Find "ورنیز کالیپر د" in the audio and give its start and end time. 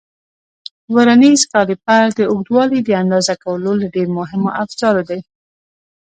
0.95-2.21